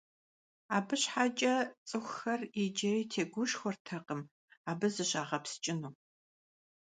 [0.77, 1.55] Abı şheç'e
[1.87, 4.21] ts'ıxuxer yicıri têguşşxuertekhım
[4.71, 5.89] abı zışağepsç'ınu.